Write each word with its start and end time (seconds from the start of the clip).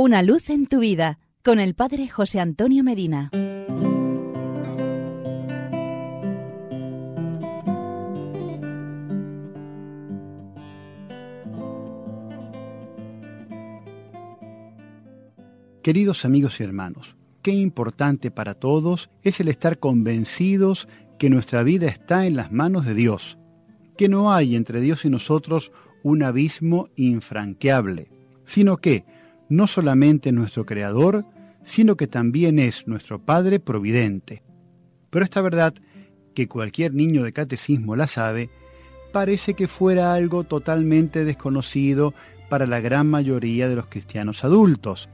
Una 0.00 0.22
luz 0.22 0.48
en 0.48 0.66
tu 0.66 0.78
vida 0.78 1.18
con 1.44 1.58
el 1.58 1.74
Padre 1.74 2.06
José 2.06 2.38
Antonio 2.38 2.84
Medina. 2.84 3.32
Queridos 15.82 16.24
amigos 16.24 16.60
y 16.60 16.62
hermanos, 16.62 17.16
qué 17.42 17.50
importante 17.50 18.30
para 18.30 18.54
todos 18.54 19.10
es 19.24 19.40
el 19.40 19.48
estar 19.48 19.80
convencidos 19.80 20.86
que 21.18 21.28
nuestra 21.28 21.64
vida 21.64 21.88
está 21.88 22.24
en 22.24 22.36
las 22.36 22.52
manos 22.52 22.86
de 22.86 22.94
Dios, 22.94 23.36
que 23.96 24.08
no 24.08 24.32
hay 24.32 24.54
entre 24.54 24.80
Dios 24.80 25.04
y 25.04 25.10
nosotros 25.10 25.72
un 26.04 26.22
abismo 26.22 26.88
infranqueable, 26.94 28.12
sino 28.44 28.76
que 28.76 29.17
no 29.48 29.66
solamente 29.66 30.32
nuestro 30.32 30.66
Creador, 30.66 31.24
sino 31.64 31.96
que 31.96 32.06
también 32.06 32.58
es 32.58 32.86
nuestro 32.86 33.20
Padre 33.20 33.60
Providente. 33.60 34.42
Pero 35.10 35.24
esta 35.24 35.40
verdad, 35.40 35.74
que 36.34 36.48
cualquier 36.48 36.94
niño 36.94 37.22
de 37.22 37.32
catecismo 37.32 37.96
la 37.96 38.06
sabe, 38.06 38.50
parece 39.12 39.54
que 39.54 39.68
fuera 39.68 40.14
algo 40.14 40.44
totalmente 40.44 41.24
desconocido 41.24 42.14
para 42.48 42.66
la 42.66 42.80
gran 42.80 43.08
mayoría 43.08 43.68
de 43.68 43.76
los 43.76 43.86
cristianos 43.86 44.44
adultos, 44.44 45.08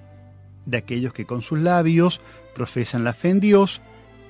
de 0.67 0.77
aquellos 0.79 1.13
que 1.13 1.27
con 1.27 1.43
sus 1.43 1.59
labios 1.59 2.21
profesan 2.55 3.05
la 3.05 3.13
fe 3.13 3.31
en 3.31 3.41
Dios, 3.41 3.83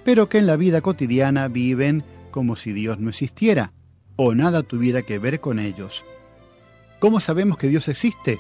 pero 0.04 0.28
que 0.28 0.38
en 0.38 0.46
la 0.46 0.56
vida 0.56 0.80
cotidiana 0.80 1.48
viven 1.48 2.04
como 2.30 2.56
si 2.56 2.72
Dios 2.72 2.98
no 2.98 3.10
existiera 3.10 3.72
o 4.16 4.34
nada 4.34 4.62
tuviera 4.62 5.02
que 5.02 5.18
ver 5.18 5.40
con 5.40 5.58
ellos. 5.58 6.04
¿Cómo 6.98 7.20
sabemos 7.20 7.58
que 7.58 7.68
Dios 7.68 7.88
existe? 7.88 8.38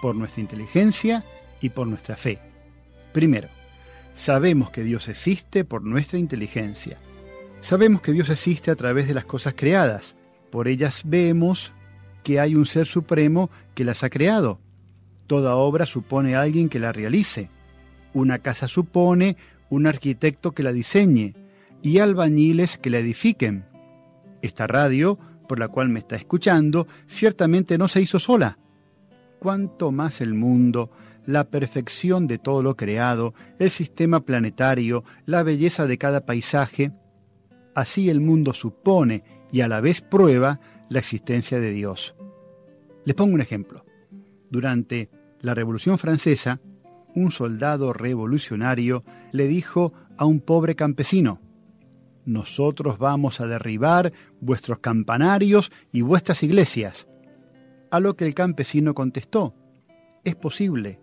Por 0.00 0.14
nuestra 0.14 0.42
inteligencia 0.42 1.24
y 1.60 1.70
por 1.70 1.86
nuestra 1.86 2.16
fe. 2.16 2.38
Primero, 3.12 3.48
sabemos 4.14 4.70
que 4.70 4.82
Dios 4.82 5.08
existe 5.08 5.64
por 5.64 5.82
nuestra 5.82 6.18
inteligencia. 6.18 6.98
Sabemos 7.60 8.02
que 8.02 8.12
Dios 8.12 8.28
existe 8.28 8.70
a 8.70 8.76
través 8.76 9.08
de 9.08 9.14
las 9.14 9.24
cosas 9.24 9.54
creadas. 9.56 10.14
Por 10.50 10.68
ellas 10.68 11.02
vemos 11.04 11.72
que 12.22 12.40
hay 12.40 12.54
un 12.54 12.66
ser 12.66 12.86
supremo 12.86 13.50
que 13.74 13.84
las 13.84 14.04
ha 14.04 14.10
creado. 14.10 14.60
Toda 15.26 15.56
obra 15.56 15.86
supone 15.86 16.36
a 16.36 16.42
alguien 16.42 16.68
que 16.68 16.78
la 16.78 16.92
realice. 16.92 17.50
Una 18.12 18.38
casa 18.38 18.68
supone 18.68 19.36
un 19.70 19.86
arquitecto 19.86 20.52
que 20.52 20.62
la 20.62 20.72
diseñe 20.72 21.34
y 21.82 21.98
albañiles 21.98 22.78
que 22.78 22.90
la 22.90 22.98
edifiquen. 22.98 23.64
Esta 24.42 24.66
radio, 24.66 25.18
por 25.48 25.58
la 25.58 25.68
cual 25.68 25.88
me 25.88 25.98
está 25.98 26.16
escuchando, 26.16 26.86
ciertamente 27.06 27.78
no 27.78 27.88
se 27.88 28.00
hizo 28.00 28.18
sola 28.18 28.58
cuanto 29.38 29.92
más 29.92 30.20
el 30.20 30.34
mundo, 30.34 30.90
la 31.26 31.44
perfección 31.44 32.26
de 32.26 32.38
todo 32.38 32.62
lo 32.62 32.76
creado, 32.76 33.34
el 33.58 33.70
sistema 33.70 34.20
planetario, 34.20 35.04
la 35.26 35.42
belleza 35.42 35.86
de 35.86 35.98
cada 35.98 36.24
paisaje, 36.24 36.92
así 37.74 38.08
el 38.08 38.20
mundo 38.20 38.52
supone 38.52 39.24
y 39.52 39.60
a 39.60 39.68
la 39.68 39.80
vez 39.80 40.00
prueba 40.00 40.60
la 40.88 41.00
existencia 41.00 41.60
de 41.60 41.70
Dios. 41.72 42.14
Les 43.04 43.14
pongo 43.14 43.34
un 43.34 43.40
ejemplo. 43.40 43.84
Durante 44.50 45.10
la 45.40 45.54
Revolución 45.54 45.98
Francesa, 45.98 46.60
un 47.14 47.32
soldado 47.32 47.92
revolucionario 47.92 49.04
le 49.32 49.48
dijo 49.48 49.92
a 50.16 50.24
un 50.24 50.40
pobre 50.40 50.76
campesino, 50.76 51.40
Nosotros 52.24 52.98
vamos 52.98 53.40
a 53.40 53.46
derribar 53.46 54.12
vuestros 54.40 54.78
campanarios 54.80 55.70
y 55.92 56.02
vuestras 56.02 56.42
iglesias. 56.42 57.06
A 57.96 58.00
lo 58.00 58.14
que 58.14 58.26
el 58.26 58.34
campesino 58.34 58.92
contestó, 58.92 59.54
es 60.22 60.34
posible, 60.34 61.00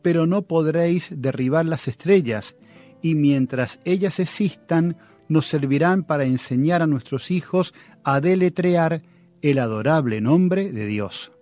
pero 0.00 0.26
no 0.26 0.40
podréis 0.40 1.10
derribar 1.14 1.66
las 1.66 1.88
estrellas, 1.88 2.56
y 3.02 3.14
mientras 3.14 3.80
ellas 3.84 4.18
existan, 4.18 4.96
nos 5.28 5.46
servirán 5.46 6.04
para 6.04 6.24
enseñar 6.24 6.80
a 6.80 6.86
nuestros 6.86 7.30
hijos 7.30 7.74
a 8.02 8.22
deletrear 8.22 9.02
el 9.42 9.58
adorable 9.58 10.22
nombre 10.22 10.72
de 10.72 10.86
Dios. 10.86 11.32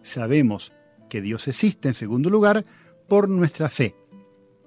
Sabemos 0.00 0.72
que 1.10 1.20
Dios 1.20 1.46
existe, 1.46 1.88
en 1.88 1.94
segundo 1.94 2.30
lugar, 2.30 2.64
por 3.06 3.28
nuestra 3.28 3.68
fe. 3.68 3.94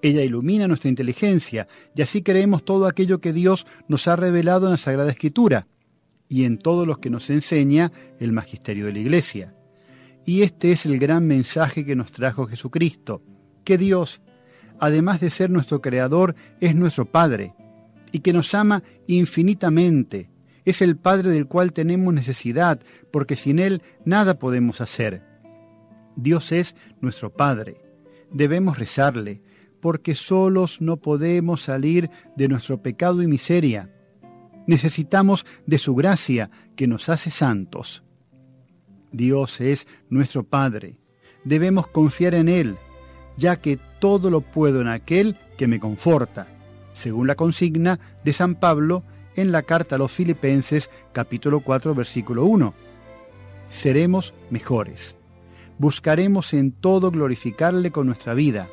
Ella 0.04 0.22
ilumina 0.22 0.68
nuestra 0.68 0.90
inteligencia 0.90 1.68
y 1.96 2.04
así 2.04 2.22
creemos 2.22 2.64
todo 2.64 2.86
aquello 2.86 3.20
que 3.20 3.34
Dios 3.34 3.66
nos 3.88 4.08
ha 4.08 4.16
revelado 4.16 4.68
en 4.68 4.74
la 4.74 4.78
Sagrada 4.78 5.10
Escritura 5.10 5.66
y 6.32 6.46
en 6.46 6.60
todos 6.60 6.88
los 6.88 7.00
que 7.00 7.10
nos 7.10 7.30
enseña 7.30 7.92
el 8.18 8.32
magisterio 8.32 8.86
de 8.86 8.94
la 8.94 9.00
Iglesia. 9.00 9.54
Y 10.26 10.44
este 10.44 10.72
es 10.72 10.86
el 10.86 10.98
gran 10.98 11.28
mensaje 11.28 11.84
que 11.84 11.94
nos 11.94 12.14
trajo 12.14 12.48
Jesucristo, 12.48 13.22
que 13.66 13.78
Dios, 13.78 14.22
además 14.80 15.20
de 15.20 15.30
ser 15.30 15.50
nuestro 15.50 15.82
Creador, 15.82 16.36
es 16.62 16.74
nuestro 16.74 17.04
Padre, 17.04 17.54
y 18.14 18.20
que 18.20 18.32
nos 18.32 18.56
ama 18.56 18.82
infinitamente. 19.08 20.30
Es 20.64 20.82
el 20.82 20.96
Padre 20.96 21.32
del 21.32 21.48
cual 21.48 21.74
tenemos 21.74 22.14
necesidad, 22.14 22.80
porque 23.12 23.36
sin 23.36 23.60
Él 23.60 23.82
nada 24.06 24.40
podemos 24.40 24.80
hacer. 24.80 25.24
Dios 26.16 26.54
es 26.54 26.78
nuestro 27.02 27.34
Padre. 27.34 27.82
Debemos 28.32 28.80
rezarle, 28.80 29.42
porque 29.82 30.16
solos 30.16 30.80
no 30.80 30.96
podemos 30.96 31.62
salir 31.62 32.10
de 32.38 32.48
nuestro 32.48 32.82
pecado 32.82 33.22
y 33.22 33.28
miseria 33.28 33.90
Necesitamos 34.68 35.46
de 35.66 35.78
su 35.78 35.96
gracia 35.96 36.50
que 36.76 36.88
nos 36.88 37.10
hace 37.10 37.30
santos. 37.32 38.04
Dios 39.12 39.60
es 39.60 39.88
nuestro 40.10 40.44
Padre. 40.44 40.98
Debemos 41.44 41.88
confiar 41.88 42.36
en 42.36 42.48
Él, 42.48 42.78
ya 43.38 43.58
que 43.58 43.78
todo 44.00 44.30
lo 44.30 44.42
puedo 44.42 44.82
en 44.82 44.88
aquel 44.88 45.38
que 45.58 45.68
me 45.68 45.80
conforta, 45.80 46.48
según 46.94 47.28
la 47.28 47.36
consigna 47.36 48.00
de 48.24 48.34
San 48.34 48.56
Pablo 48.56 49.04
en 49.36 49.52
la 49.52 49.64
carta 49.64 49.96
a 49.96 49.98
los 49.98 50.12
Filipenses 50.12 50.90
capítulo 51.14 51.62
4 51.62 51.96
versículo 51.96 52.46
1. 52.46 52.74
Seremos 53.70 54.34
mejores. 54.50 55.16
Buscaremos 55.78 56.54
en 56.54 56.72
todo 56.74 57.10
glorificarle 57.10 57.92
con 57.92 58.06
nuestra 58.06 58.34
vida, 58.34 58.68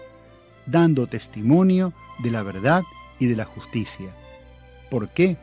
dando 0.67 1.07
testimonio 1.07 1.95
de 2.23 2.31
la 2.31 2.43
verdad 2.43 2.83
y 3.19 3.27
de 3.27 3.37
la 3.37 3.45
justicia. 3.45 4.15
¿Por 4.91 5.09
qué? 5.09 5.37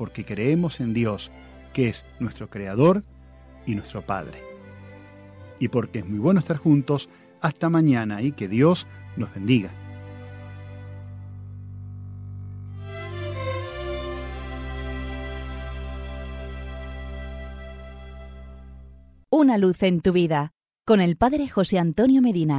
Porque 0.00 0.24
creemos 0.24 0.80
en 0.80 0.94
Dios, 0.94 1.30
que 1.74 1.90
es 1.90 2.06
nuestro 2.20 2.48
Creador 2.48 3.04
y 3.66 3.74
nuestro 3.74 4.00
Padre. 4.00 4.40
Y 5.58 5.68
porque 5.68 5.98
es 5.98 6.08
muy 6.08 6.18
bueno 6.18 6.40
estar 6.40 6.56
juntos, 6.56 7.10
hasta 7.42 7.68
mañana 7.68 8.22
y 8.22 8.32
que 8.32 8.48
Dios 8.48 8.86
nos 9.18 9.30
bendiga. 9.34 9.70
Una 19.28 19.58
luz 19.58 19.82
en 19.82 20.00
tu 20.00 20.12
vida, 20.12 20.52
con 20.86 21.02
el 21.02 21.18
Padre 21.18 21.46
José 21.46 21.78
Antonio 21.78 22.22
Medina. 22.22 22.58